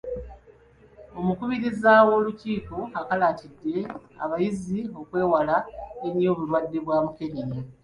Omukubiriza 1.19 1.91
w’Olukiiko 2.07 2.77
akalaatidde 2.99 3.73
abayizi 4.23 4.79
okwewala 4.99 5.55
ennyo 6.07 6.27
obulwadde 6.33 6.77
bwa 6.85 6.97
mukenenya. 7.05 7.61